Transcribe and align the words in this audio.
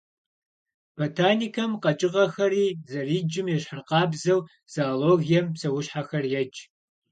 Ботаникэм 0.95 1.71
къэкӏыгъэхэр 1.83 2.53
зэриджым 2.91 3.47
ещхьыркъабзэу, 3.55 4.39
зоологием 4.73 5.45
псэущхьэхэр 5.53 6.25
едж. 6.41 6.55